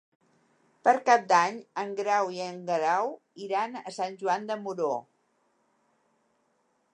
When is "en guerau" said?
2.45-3.13